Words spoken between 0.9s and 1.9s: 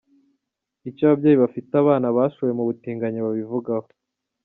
ababyeyi bafite